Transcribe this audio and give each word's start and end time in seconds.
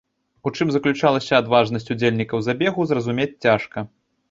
У 0.49 0.53
чым 0.55 0.71
заключалася 0.75 1.33
адважнасць 1.41 1.87
удзельнікаў 1.97 2.43
забегу, 2.49 2.81
зразумець 2.95 3.31
цяжка. 3.45 3.89